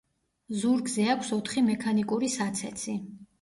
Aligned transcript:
ზურგზე 0.61 1.05
აქვს 1.15 1.29
ოთხი 1.37 1.63
მექანიკური 1.67 2.31
საცეცი. 2.39 2.99